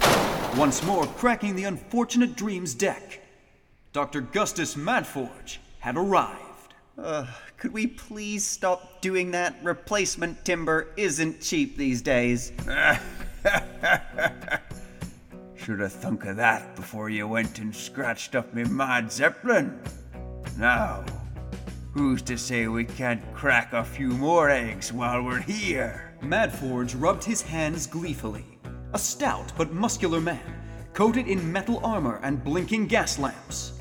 once 0.58 0.84
more 0.84 1.06
cracking 1.06 1.56
the 1.56 1.64
unfortunate 1.66 2.36
Dream's 2.36 2.74
deck. 2.74 3.22
Dr. 3.94 4.22
Gustus 4.22 4.76
Madforge 4.76 5.60
had 5.80 5.98
arrived. 5.98 6.74
Could 7.58 7.74
we 7.74 7.88
please 7.88 8.44
stop 8.44 9.02
doing 9.02 9.32
that? 9.32 9.56
Replacement 9.62 10.44
timber 10.44 10.88
isn't 10.98 11.42
cheap 11.42 11.78
these 11.78 12.02
days. 12.02 12.52
Should 15.56 15.80
have 15.80 15.94
thunk 15.94 16.26
of 16.26 16.36
that 16.38 16.76
before 16.76 17.10
you 17.10 17.28
went 17.28 17.60
and 17.60 17.76
scratched 17.76 18.36
up 18.36 18.54
me 18.54 18.64
mad 18.64 19.12
Zeppelin. 19.12 19.80
Now, 20.58 21.04
who's 21.94 22.22
to 22.24 22.38
say 22.38 22.68
we 22.68 22.86
can't 22.86 23.22
crack 23.34 23.74
a 23.74 23.84
few 23.84 24.10
more 24.10 24.50
eggs 24.50 24.94
while 24.94 25.24
we're 25.24 25.42
here? 25.42 26.16
Madforge 26.22 26.96
rubbed 27.00 27.24
his 27.24 27.42
hands 27.42 27.88
gleefully. 27.88 28.46
A 28.94 29.00
stout 29.00 29.52
but 29.58 29.74
muscular 29.74 30.22
man, 30.22 30.62
coated 30.94 31.28
in 31.28 31.52
metal 31.52 31.80
armor 31.84 32.20
and 32.24 32.44
blinking 32.44 32.88
gas 32.88 33.18
lamps. 33.18 33.74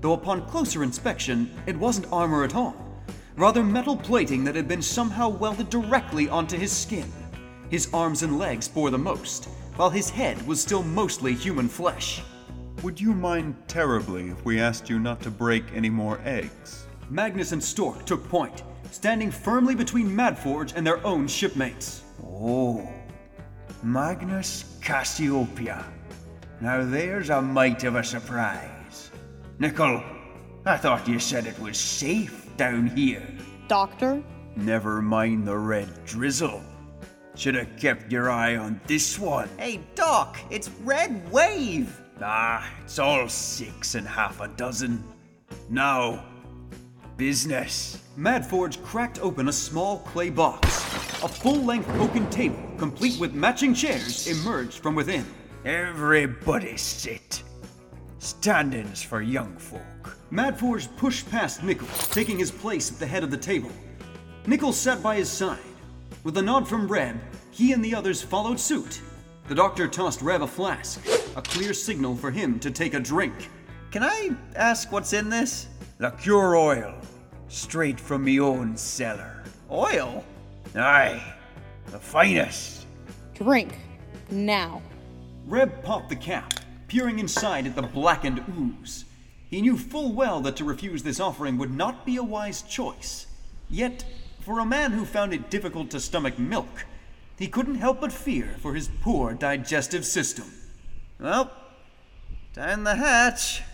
Though 0.00 0.14
upon 0.14 0.46
closer 0.48 0.82
inspection, 0.82 1.50
it 1.66 1.76
wasn't 1.76 2.12
armor 2.12 2.44
at 2.44 2.54
all, 2.54 2.76
rather 3.36 3.62
metal 3.62 3.96
plating 3.96 4.44
that 4.44 4.54
had 4.54 4.68
been 4.68 4.82
somehow 4.82 5.28
welded 5.28 5.70
directly 5.70 6.28
onto 6.28 6.56
his 6.56 6.72
skin. 6.72 7.10
His 7.70 7.88
arms 7.92 8.22
and 8.22 8.38
legs 8.38 8.68
bore 8.68 8.90
the 8.90 8.98
most, 8.98 9.46
while 9.76 9.90
his 9.90 10.08
head 10.08 10.44
was 10.46 10.60
still 10.60 10.82
mostly 10.82 11.34
human 11.34 11.68
flesh. 11.68 12.22
Would 12.82 13.00
you 13.00 13.12
mind 13.12 13.56
terribly 13.66 14.28
if 14.28 14.44
we 14.44 14.60
asked 14.60 14.88
you 14.88 14.98
not 14.98 15.20
to 15.22 15.30
break 15.30 15.64
any 15.74 15.90
more 15.90 16.20
eggs? 16.24 16.86
Magnus 17.10 17.52
and 17.52 17.62
Stork 17.62 18.04
took 18.04 18.28
point, 18.28 18.62
standing 18.90 19.30
firmly 19.30 19.74
between 19.74 20.14
Madforge 20.14 20.74
and 20.76 20.86
their 20.86 21.04
own 21.04 21.26
shipmates. 21.26 22.02
Oh, 22.22 22.88
Magnus 23.82 24.78
Cassiopeia. 24.80 25.84
Now 26.60 26.84
there's 26.84 27.30
a 27.30 27.42
mite 27.42 27.84
of 27.84 27.96
a 27.96 28.04
surprise. 28.04 29.10
Nickel, 29.58 30.02
I 30.64 30.76
thought 30.76 31.08
you 31.08 31.18
said 31.18 31.46
it 31.46 31.58
was 31.58 31.76
safe 31.76 32.48
down 32.56 32.86
here. 32.88 33.26
Doctor? 33.68 34.22
Never 34.54 35.02
mind 35.02 35.46
the 35.46 35.56
red 35.56 36.04
drizzle. 36.04 36.62
Should 37.36 37.54
have 37.54 37.76
kept 37.76 38.10
your 38.10 38.30
eye 38.30 38.56
on 38.56 38.80
this 38.86 39.18
one. 39.18 39.50
Hey, 39.58 39.80
Doc, 39.94 40.38
it's 40.48 40.70
Red 40.82 41.30
Wave! 41.30 42.00
Ah, 42.22 42.66
it's 42.82 42.98
all 42.98 43.28
six 43.28 43.94
and 43.94 44.08
half 44.08 44.40
a 44.40 44.48
dozen. 44.48 45.04
Now, 45.68 46.24
business. 47.18 48.02
Madforge 48.16 48.82
cracked 48.82 49.20
open 49.20 49.48
a 49.48 49.52
small 49.52 49.98
clay 49.98 50.30
box. 50.30 50.66
A 51.22 51.28
full 51.28 51.56
length 51.56 51.90
oaken 52.00 52.28
table, 52.30 52.58
complete 52.78 53.20
with 53.20 53.34
matching 53.34 53.74
chairs, 53.74 54.26
emerged 54.26 54.78
from 54.78 54.94
within. 54.94 55.26
Everybody 55.66 56.78
sit. 56.78 57.42
Standings 58.18 59.02
for 59.02 59.20
young 59.20 59.54
folk. 59.58 60.16
Madforge 60.30 60.88
pushed 60.96 61.30
past 61.30 61.62
Nickel, 61.62 61.88
taking 62.12 62.38
his 62.38 62.50
place 62.50 62.90
at 62.90 62.98
the 62.98 63.06
head 63.06 63.22
of 63.22 63.30
the 63.30 63.36
table. 63.36 63.70
Nickel 64.46 64.72
sat 64.72 65.02
by 65.02 65.16
his 65.16 65.30
side. 65.30 65.58
With 66.24 66.36
a 66.38 66.42
nod 66.42 66.68
from 66.68 66.88
Reb, 66.88 67.20
he 67.50 67.72
and 67.72 67.84
the 67.84 67.94
others 67.94 68.22
followed 68.22 68.58
suit. 68.58 69.00
The 69.48 69.54
doctor 69.54 69.86
tossed 69.86 70.22
Reb 70.22 70.42
a 70.42 70.46
flask, 70.46 71.06
a 71.36 71.42
clear 71.42 71.72
signal 71.72 72.16
for 72.16 72.30
him 72.30 72.58
to 72.60 72.70
take 72.70 72.94
a 72.94 73.00
drink. 73.00 73.48
Can 73.90 74.02
I 74.02 74.30
ask 74.56 74.90
what's 74.90 75.12
in 75.12 75.30
this? 75.30 75.68
The 75.98 76.10
cure 76.10 76.56
oil, 76.56 76.94
straight 77.48 78.00
from 78.00 78.24
me 78.24 78.40
own 78.40 78.76
cellar. 78.76 79.44
Oil? 79.70 80.24
Aye, 80.74 81.22
the 81.86 81.98
finest. 81.98 82.86
Drink. 83.34 83.78
Now. 84.30 84.82
Reb 85.46 85.82
popped 85.84 86.08
the 86.08 86.16
cap, 86.16 86.54
peering 86.88 87.20
inside 87.20 87.66
at 87.66 87.76
the 87.76 87.82
blackened 87.82 88.44
ooze. 88.58 89.04
He 89.48 89.62
knew 89.62 89.78
full 89.78 90.12
well 90.12 90.40
that 90.40 90.56
to 90.56 90.64
refuse 90.64 91.02
this 91.04 91.20
offering 91.20 91.56
would 91.58 91.72
not 91.72 92.04
be 92.04 92.16
a 92.16 92.22
wise 92.22 92.62
choice. 92.62 93.28
Yet, 93.68 94.04
for 94.46 94.60
a 94.60 94.64
man 94.64 94.92
who 94.92 95.04
found 95.04 95.34
it 95.34 95.50
difficult 95.50 95.90
to 95.90 95.98
stomach 95.98 96.38
milk, 96.38 96.86
he 97.36 97.48
couldn't 97.48 97.74
help 97.74 98.00
but 98.00 98.12
fear 98.12 98.54
for 98.60 98.74
his 98.74 98.88
poor 99.00 99.34
digestive 99.34 100.06
system. 100.06 100.44
Well, 101.18 101.50
down 102.54 102.84
the 102.84 102.94
hatch. 102.94 103.64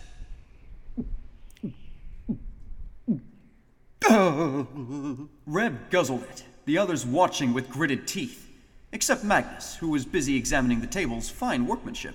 Reb 5.46 5.90
guzzled 5.90 6.22
it, 6.22 6.44
the 6.64 6.78
others 6.78 7.04
watching 7.04 7.52
with 7.52 7.68
gritted 7.68 8.08
teeth, 8.08 8.48
except 8.92 9.24
Magnus, 9.24 9.76
who 9.76 9.90
was 9.90 10.06
busy 10.06 10.36
examining 10.36 10.80
the 10.80 10.86
table's 10.86 11.28
fine 11.28 11.66
workmanship. 11.66 12.14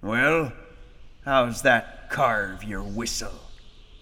Well, 0.00 0.52
how's 1.24 1.62
that 1.62 2.08
carve 2.08 2.62
your 2.62 2.84
whistle? 2.84 3.34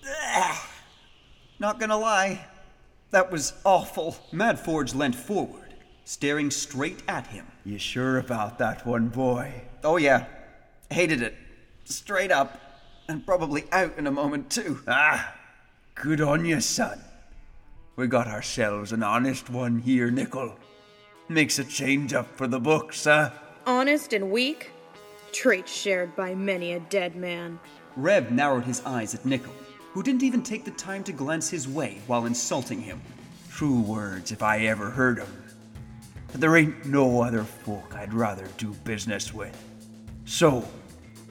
Not 1.58 1.80
gonna 1.80 1.96
lie, 1.96 2.44
that 3.10 3.30
was 3.30 3.54
awful. 3.64 4.16
Mad 4.32 4.56
Madforge 4.56 4.94
leant 4.94 5.14
forward, 5.14 5.74
staring 6.04 6.50
straight 6.50 7.02
at 7.08 7.26
him. 7.28 7.46
You 7.64 7.78
sure 7.78 8.18
about 8.18 8.58
that 8.58 8.86
one, 8.86 9.08
boy? 9.08 9.62
Oh, 9.84 9.96
yeah. 9.96 10.26
Hated 10.90 11.22
it. 11.22 11.34
Straight 11.84 12.30
up. 12.30 12.60
And 13.08 13.24
probably 13.24 13.64
out 13.72 13.96
in 13.96 14.06
a 14.06 14.10
moment, 14.10 14.50
too. 14.50 14.80
Ah, 14.86 15.34
good 15.94 16.20
on 16.20 16.44
you, 16.44 16.60
son. 16.60 17.00
We 17.96 18.06
got 18.06 18.28
ourselves 18.28 18.92
an 18.92 19.02
honest 19.02 19.50
one 19.50 19.80
here, 19.80 20.10
Nickel. 20.10 20.56
Makes 21.28 21.58
a 21.58 21.64
change 21.64 22.12
up 22.12 22.36
for 22.36 22.46
the 22.46 22.60
books, 22.60 23.04
huh? 23.04 23.30
Honest 23.66 24.12
and 24.12 24.30
weak? 24.30 24.70
Traits 25.32 25.72
shared 25.72 26.14
by 26.14 26.34
many 26.34 26.72
a 26.72 26.80
dead 26.80 27.16
man. 27.16 27.58
Reb 27.96 28.30
narrowed 28.30 28.64
his 28.64 28.82
eyes 28.84 29.14
at 29.14 29.26
Nickel, 29.26 29.52
who 29.98 30.04
didn't 30.04 30.22
even 30.22 30.44
take 30.44 30.64
the 30.64 30.70
time 30.70 31.02
to 31.02 31.10
glance 31.10 31.50
his 31.50 31.66
way 31.66 31.98
while 32.06 32.26
insulting 32.26 32.80
him. 32.80 33.02
True 33.50 33.80
words 33.80 34.30
if 34.30 34.44
I 34.44 34.60
ever 34.60 34.90
heard 34.90 35.18
'em. 35.18 35.42
But 36.30 36.40
there 36.40 36.56
ain't 36.56 36.86
no 36.86 37.20
other 37.20 37.42
folk 37.42 37.96
I'd 37.96 38.14
rather 38.14 38.46
do 38.58 38.74
business 38.84 39.34
with. 39.34 39.60
So, 40.24 40.64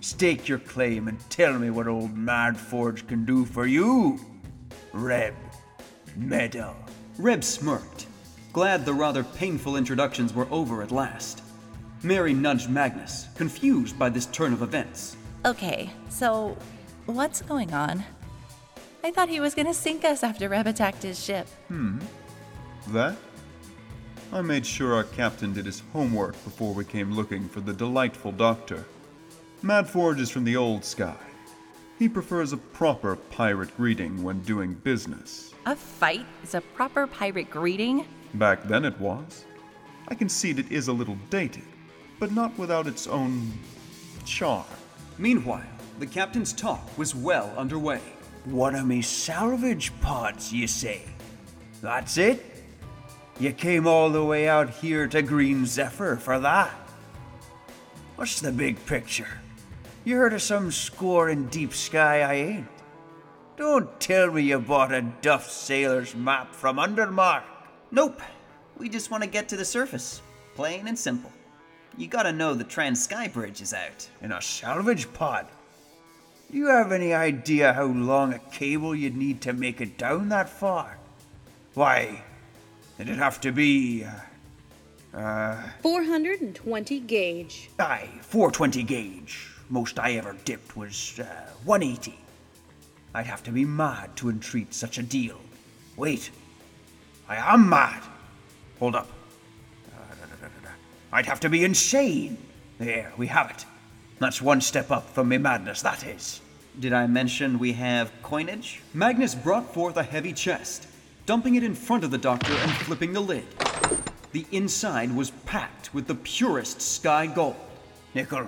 stake 0.01 0.49
your 0.49 0.59
claim 0.59 1.07
and 1.07 1.17
tell 1.29 1.57
me 1.57 1.69
what 1.69 1.87
old 1.87 2.17
Madforge 2.17 3.07
can 3.07 3.23
do 3.23 3.45
for 3.45 3.65
you. 3.65 4.19
Reb, 4.91 5.35
Medal. 6.17 6.75
Reb 7.17 7.45
smirked, 7.45 8.07
glad 8.51 8.83
the 8.83 8.93
rather 8.93 9.23
painful 9.23 9.77
introductions 9.77 10.33
were 10.33 10.49
over 10.51 10.81
at 10.81 10.91
last. 10.91 11.41
Mary 12.03 12.33
nudged 12.33 12.69
Magnus, 12.69 13.27
confused 13.33 13.97
by 13.97 14.09
this 14.09 14.25
turn 14.25 14.51
of 14.51 14.61
events. 14.61 15.15
Okay, 15.45 15.89
so 16.09 16.57
what's 17.05 17.41
going 17.41 17.73
on? 17.73 18.03
I 19.07 19.11
thought 19.11 19.29
he 19.29 19.39
was 19.39 19.55
gonna 19.55 19.73
sink 19.73 20.03
us 20.03 20.21
after 20.21 20.49
Reb 20.49 20.67
attacked 20.67 21.01
his 21.01 21.23
ship. 21.23 21.47
Hmm. 21.69 21.99
That? 22.89 23.15
I 24.33 24.41
made 24.41 24.65
sure 24.65 24.95
our 24.95 25.05
captain 25.05 25.53
did 25.53 25.65
his 25.65 25.81
homework 25.93 26.33
before 26.43 26.73
we 26.73 26.83
came 26.83 27.13
looking 27.13 27.47
for 27.47 27.61
the 27.61 27.71
delightful 27.71 28.33
doctor. 28.33 28.85
Madforge 29.63 30.19
is 30.19 30.29
from 30.29 30.43
the 30.43 30.57
old 30.57 30.83
sky. 30.83 31.15
He 31.97 32.09
prefers 32.09 32.51
a 32.51 32.57
proper 32.57 33.15
pirate 33.15 33.73
greeting 33.77 34.21
when 34.23 34.41
doing 34.41 34.73
business. 34.73 35.53
A 35.65 35.73
fight 35.73 36.25
is 36.43 36.53
a 36.53 36.59
proper 36.59 37.07
pirate 37.07 37.49
greeting? 37.49 38.05
Back 38.33 38.63
then 38.65 38.83
it 38.83 38.99
was. 38.99 39.45
I 40.09 40.15
concede 40.15 40.59
it 40.59 40.69
is 40.69 40.89
a 40.89 40.93
little 40.93 41.17
dated, 41.29 41.63
but 42.19 42.33
not 42.33 42.57
without 42.57 42.87
its 42.87 43.07
own 43.07 43.53
charm. 44.25 44.65
Meanwhile, 45.17 45.63
the 45.99 46.07
captain's 46.07 46.51
talk 46.51 46.85
was 46.97 47.15
well 47.15 47.53
underway. 47.55 48.01
One 48.51 48.75
of 48.75 48.85
me 48.85 49.01
salvage 49.01 49.91
pods, 49.99 50.53
you 50.53 50.67
say? 50.67 51.01
That's 51.81 52.17
it? 52.17 52.45
You 53.41 53.51
came 53.51 53.85
all 53.85 54.09
the 54.09 54.23
way 54.23 54.47
out 54.47 54.69
here 54.69 55.05
to 55.07 55.21
Green 55.21 55.65
Zephyr 55.65 56.15
for 56.15 56.39
that? 56.39 56.71
What's 58.15 58.39
the 58.39 58.53
big 58.53 58.83
picture? 58.85 59.41
You 60.05 60.15
heard 60.15 60.31
of 60.31 60.41
some 60.41 60.71
score 60.71 61.29
in 61.29 61.47
deep 61.47 61.73
sky 61.73 62.21
I 62.21 62.33
ain't? 62.35 62.67
Don't 63.57 63.99
tell 63.99 64.31
me 64.31 64.43
you 64.43 64.59
bought 64.59 64.93
a 64.93 65.01
Duff 65.01 65.51
Sailor's 65.51 66.15
map 66.15 66.55
from 66.55 66.77
Undermark. 66.77 67.43
Nope. 67.91 68.21
We 68.77 68.87
just 68.87 69.11
want 69.11 69.23
to 69.23 69.29
get 69.29 69.49
to 69.49 69.57
the 69.57 69.65
surface. 69.65 70.21
Plain 70.55 70.87
and 70.87 70.97
simple. 70.97 71.33
You 71.97 72.07
gotta 72.07 72.31
know 72.31 72.53
the 72.53 72.63
Trans 72.63 73.03
Sky 73.03 73.27
Bridge 73.27 73.61
is 73.61 73.73
out. 73.73 74.07
In 74.21 74.31
a 74.31 74.41
salvage 74.41 75.11
pod? 75.11 75.47
Do 76.49 76.57
you 76.57 76.67
have 76.67 76.93
any 76.93 77.13
idea 77.13 77.73
how 77.73 77.85
long 77.85 78.33
a 78.33 78.39
cable 78.39 78.95
you'd 78.95 79.17
need 79.17 79.41
to 79.41 79.53
make 79.53 79.81
it 79.81 79.97
down 79.97 80.29
that 80.29 80.47
far? 80.47 80.97
Why, 81.73 82.23
it'd 82.97 83.17
have 83.17 83.41
to 83.41 83.51
be. 83.51 84.05
Uh, 85.13 85.17
uh, 85.17 85.61
420 85.81 86.99
gauge. 87.01 87.69
aye, 87.79 88.09
420 88.21 88.83
gauge. 88.83 89.51
Most 89.69 89.99
I 89.99 90.13
ever 90.13 90.37
dipped 90.45 90.77
was 90.77 91.19
uh, 91.19 91.25
180. 91.65 92.17
I'd 93.13 93.25
have 93.25 93.43
to 93.43 93.51
be 93.51 93.65
mad 93.65 94.15
to 94.17 94.29
entreat 94.29 94.73
such 94.73 94.97
a 94.97 95.03
deal. 95.03 95.39
Wait, 95.97 96.29
I 97.27 97.35
am 97.53 97.67
mad. 97.69 98.01
Hold 98.79 98.95
up. 98.95 99.09
Uh. 99.93 100.15
I'd 101.11 101.25
have 101.25 101.41
to 101.41 101.49
be 101.49 101.65
insane. 101.65 102.37
There, 102.77 103.11
we 103.17 103.27
have 103.27 103.49
it. 103.51 103.65
That's 104.19 104.41
one 104.41 104.61
step 104.61 104.89
up 104.89 105.09
from 105.09 105.29
me 105.29 105.37
madness, 105.37 105.81
that 105.83 106.05
is. 106.05 106.41
Did 106.79 106.93
I 106.93 107.07
mention 107.07 107.59
we 107.59 107.73
have 107.73 108.11
coinage? 108.23 108.81
Magnus 108.93 109.35
brought 109.35 109.73
forth 109.73 109.97
a 109.97 110.03
heavy 110.03 110.33
chest, 110.33 110.87
dumping 111.25 111.55
it 111.55 111.63
in 111.63 111.75
front 111.75 112.03
of 112.03 112.11
the 112.11 112.17
doctor 112.17 112.53
and 112.53 112.71
flipping 112.71 113.13
the 113.13 113.19
lid. 113.19 113.45
The 114.31 114.45
inside 114.51 115.15
was 115.15 115.31
packed 115.45 115.93
with 115.93 116.07
the 116.07 116.15
purest 116.15 116.81
sky 116.81 117.27
gold. 117.27 117.55
Nickel, 118.13 118.47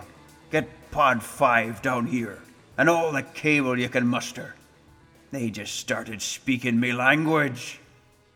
get 0.51 0.67
Pod 0.91 1.21
5 1.21 1.81
down 1.81 2.07
here, 2.07 2.39
and 2.77 2.89
all 2.89 3.11
the 3.11 3.21
cable 3.21 3.77
you 3.77 3.89
can 3.89 4.07
muster. 4.07 4.55
They 5.31 5.51
just 5.51 5.75
started 5.75 6.21
speaking 6.21 6.79
me 6.79 6.91
language. 6.91 7.79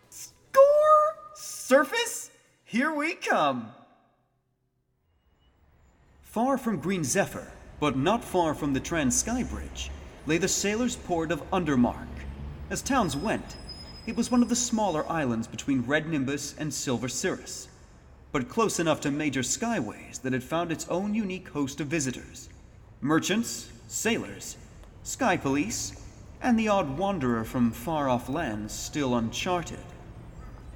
Score! 0.10 1.16
Surface? 1.36 2.30
Here 2.64 2.94
we 2.94 3.16
come. 3.16 3.72
Far 6.34 6.58
from 6.58 6.80
Green 6.80 7.04
Zephyr, 7.04 7.52
but 7.80 7.96
not 7.96 8.24
far 8.24 8.56
from 8.56 8.74
the 8.74 8.80
Trans 8.80 9.16
Sky 9.16 9.44
Bridge, 9.44 9.92
lay 10.26 10.40
the 10.40 10.48
sailors' 10.48 10.96
port 10.96 11.32
of 11.32 11.48
Undermark. 11.52 12.08
As 12.72 12.82
towns 12.82 13.16
went, 13.16 13.56
it 14.08 14.18
was 14.18 14.32
one 14.32 14.42
of 14.42 14.50
the 14.50 14.56
smaller 14.56 15.08
islands 15.08 15.46
between 15.46 15.84
Red 15.84 16.10
Nimbus 16.10 16.56
and 16.58 16.74
Silver 16.74 17.08
Cirrus, 17.08 17.68
but 18.32 18.50
close 18.50 18.80
enough 18.80 19.00
to 19.02 19.12
major 19.12 19.42
skyways 19.42 20.24
that 20.24 20.34
it 20.34 20.42
found 20.42 20.72
its 20.72 20.88
own 20.88 21.14
unique 21.14 21.50
host 21.50 21.80
of 21.80 21.86
visitors 21.86 22.50
merchants, 23.00 23.70
sailors, 23.88 24.58
sky 25.04 25.38
police, 25.38 26.04
and 26.42 26.58
the 26.58 26.68
odd 26.68 26.98
wanderer 26.98 27.44
from 27.44 27.70
far 27.70 28.10
off 28.10 28.28
lands 28.28 28.74
still 28.74 29.18
uncharted. 29.18 29.86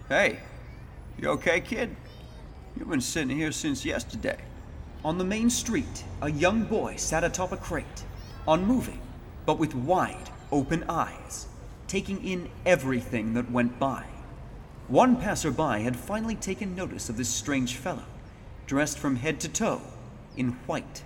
Hey, 0.07 0.37
you 1.17 1.29
okay, 1.29 1.61
kid? 1.61 1.95
You've 2.75 2.91
been 2.91 3.01
sitting 3.01 3.35
here 3.35 3.51
since 3.51 3.83
yesterday. 3.83 4.37
On 5.05 5.17
the 5.17 5.23
main 5.23 5.49
street, 5.49 6.03
a 6.21 6.31
young 6.31 6.63
boy 6.63 6.95
sat 6.95 7.23
atop 7.23 7.51
a 7.51 7.57
crate, 7.57 8.03
unmoving, 8.47 8.99
but 9.45 9.59
with 9.59 9.75
wide, 9.75 10.29
open 10.51 10.83
eyes, 10.89 11.47
taking 11.87 12.23
in 12.25 12.49
everything 12.65 13.33
that 13.35 13.51
went 13.51 13.77
by. 13.79 14.03
One 14.87 15.15
passerby 15.15 15.83
had 15.83 15.95
finally 15.95 16.35
taken 16.35 16.75
notice 16.75 17.09
of 17.09 17.17
this 17.17 17.29
strange 17.29 17.75
fellow, 17.75 18.05
dressed 18.65 18.97
from 18.97 19.17
head 19.17 19.39
to 19.41 19.49
toe 19.49 19.81
in 20.35 20.51
white. 20.65 21.03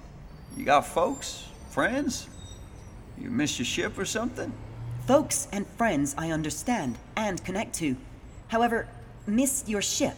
You 0.55 0.65
got 0.65 0.87
folks? 0.87 1.45
Friends? 1.69 2.27
You 3.19 3.29
miss 3.29 3.59
your 3.59 3.65
ship 3.65 3.97
or 3.97 4.05
something? 4.05 4.51
Folks 5.05 5.47
and 5.51 5.67
friends 5.77 6.15
I 6.17 6.31
understand 6.31 6.97
and 7.15 7.43
connect 7.43 7.75
to. 7.75 7.97
However, 8.47 8.87
miss 9.27 9.63
your 9.67 9.81
ship. 9.81 10.15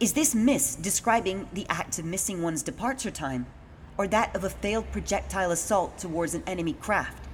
Is 0.00 0.14
this 0.14 0.34
miss 0.34 0.76
describing 0.76 1.46
the 1.52 1.66
act 1.68 1.98
of 1.98 2.06
missing 2.06 2.40
one's 2.40 2.62
departure 2.62 3.10
time, 3.10 3.44
or 3.98 4.08
that 4.08 4.34
of 4.34 4.44
a 4.44 4.48
failed 4.48 4.90
projectile 4.92 5.50
assault 5.50 5.98
towards 5.98 6.32
an 6.32 6.42
enemy 6.46 6.72
craft? 6.72 7.28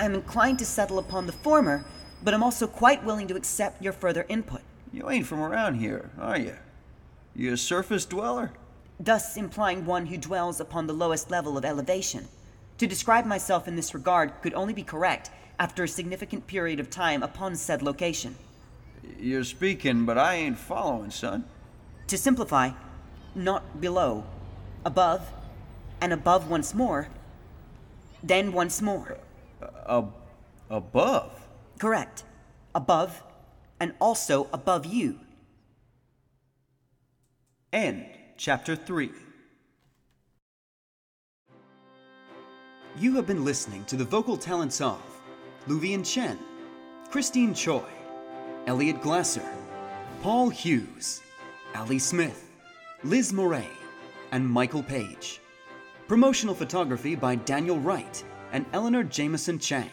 I'm 0.00 0.14
inclined 0.14 0.58
to 0.58 0.64
settle 0.66 0.98
upon 0.98 1.26
the 1.26 1.32
former, 1.32 1.84
but 2.24 2.34
I'm 2.34 2.42
also 2.42 2.66
quite 2.66 3.04
willing 3.04 3.28
to 3.28 3.36
accept 3.36 3.80
your 3.80 3.92
further 3.92 4.26
input, 4.28 4.62
You 4.92 5.08
ain't 5.10 5.26
from 5.26 5.40
around 5.40 5.76
here, 5.76 6.10
are 6.18 6.36
you? 6.36 6.56
You 7.36 7.52
a 7.52 7.56
surface 7.56 8.04
dweller? 8.04 8.50
thus 8.98 9.36
implying 9.36 9.84
one 9.84 10.06
who 10.06 10.16
dwells 10.16 10.60
upon 10.60 10.88
the 10.88 10.92
lowest 10.92 11.30
level 11.30 11.56
of 11.56 11.64
elevation. 11.64 12.26
To 12.78 12.86
describe 12.88 13.26
myself 13.26 13.68
in 13.68 13.76
this 13.76 13.94
regard 13.94 14.32
could 14.42 14.54
only 14.54 14.74
be 14.74 14.82
correct 14.82 15.30
after 15.58 15.84
a 15.84 15.88
significant 15.88 16.48
period 16.48 16.80
of 16.80 16.90
time 16.90 17.22
upon 17.22 17.54
said 17.54 17.80
location. 17.80 18.34
You're 19.20 19.44
speaking, 19.44 20.04
but 20.04 20.18
I 20.18 20.34
ain't 20.34 20.58
following, 20.58 21.10
son. 21.10 21.44
To 22.08 22.18
simplify, 22.18 22.70
not 23.34 23.80
below, 23.80 24.24
above, 24.84 25.22
and 26.00 26.12
above 26.12 26.50
once 26.50 26.74
more, 26.74 27.08
then 28.22 28.52
once 28.52 28.82
more. 28.82 29.18
Uh, 29.62 29.98
ab- 29.98 30.14
above? 30.70 31.40
Correct. 31.78 32.24
Above, 32.74 33.22
and 33.80 33.94
also 34.00 34.48
above 34.52 34.86
you. 34.86 35.18
End 37.72 38.06
chapter 38.36 38.76
3. 38.76 39.10
You 42.98 43.14
have 43.16 43.26
been 43.26 43.44
listening 43.44 43.86
to 43.86 43.96
the 43.96 44.04
vocal 44.04 44.36
talents 44.36 44.82
of 44.82 45.00
Luvian 45.66 46.04
Chen, 46.04 46.38
Christine 47.10 47.54
Choi, 47.54 47.88
Elliot 48.66 49.00
Glasser, 49.00 49.48
Paul 50.22 50.50
Hughes, 50.50 51.21
Ali 51.74 51.98
Smith, 51.98 52.50
Liz 53.02 53.32
Moray, 53.32 53.68
and 54.30 54.46
Michael 54.46 54.82
Page. 54.82 55.40
Promotional 56.06 56.54
photography 56.54 57.14
by 57.14 57.34
Daniel 57.34 57.80
Wright 57.80 58.22
and 58.52 58.66
Eleanor 58.72 59.02
Jameson 59.02 59.58
Chang. 59.58 59.90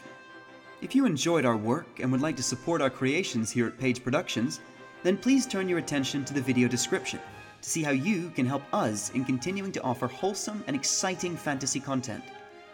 If 0.81 0.93
you 0.93 1.05
enjoyed 1.05 1.45
our 1.45 1.55
work 1.55 1.99
and 1.99 2.11
would 2.11 2.21
like 2.21 2.35
to 2.35 2.43
support 2.43 2.81
our 2.81 2.89
creations 2.89 3.49
here 3.49 3.65
at 3.67 3.79
Page 3.79 4.03
Productions, 4.03 4.59
then 5.03 5.17
please 5.17 5.47
turn 5.47 5.69
your 5.69 5.79
attention 5.79 6.25
to 6.25 6.33
the 6.33 6.41
video 6.41 6.67
description 6.67 7.19
to 7.61 7.69
see 7.69 7.81
how 7.81 7.91
you 7.91 8.29
can 8.31 8.45
help 8.45 8.63
us 8.73 9.11
in 9.11 9.23
continuing 9.23 9.71
to 9.71 9.81
offer 9.81 10.07
wholesome 10.07 10.63
and 10.67 10.75
exciting 10.75 11.37
fantasy 11.37 11.79
content. 11.79 12.23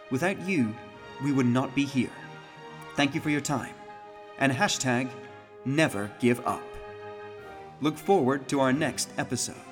Without 0.10 0.39
you, 0.48 0.74
we 1.24 1.32
would 1.32 1.46
not 1.46 1.74
be 1.76 1.86
here. 1.86 2.12
Thank 2.96 3.13
you 3.13 3.22
for 3.22 3.30
your 3.30 3.41
time. 3.41 3.74
And 4.39 4.52
hashtag 4.52 5.10
never 5.63 6.12
give 6.20 6.46
up. 6.46 6.74
Look 7.81 7.97
forward 7.97 8.47
to 8.49 8.61
our 8.61 8.71
next 8.71 9.09
episode. 9.17 9.64